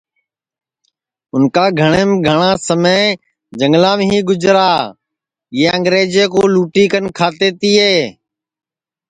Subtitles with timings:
[1.33, 2.99] اُن کا گھٹؔیم گھٹؔا سمے
[3.59, 4.71] جھنگام ہی گُجرا
[5.57, 7.91] یہ انگرجے کُو لُٹی کن کھاتے تیے